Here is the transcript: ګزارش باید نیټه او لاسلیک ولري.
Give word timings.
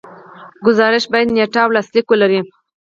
ګزارش 0.65 1.03
باید 1.11 1.33
نیټه 1.35 1.59
او 1.63 1.69
لاسلیک 1.75 2.05
ولري. 2.09 2.39